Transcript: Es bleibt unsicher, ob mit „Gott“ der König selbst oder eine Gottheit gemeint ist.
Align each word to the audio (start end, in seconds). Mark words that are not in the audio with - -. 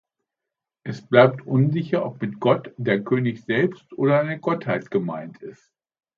Es 0.83 0.99
bleibt 1.07 1.45
unsicher, 1.45 2.03
ob 2.07 2.19
mit 2.23 2.39
„Gott“ 2.39 2.73
der 2.77 3.03
König 3.03 3.43
selbst 3.43 3.93
oder 3.99 4.19
eine 4.21 4.39
Gottheit 4.39 4.89
gemeint 4.89 5.39
ist. 5.43 5.71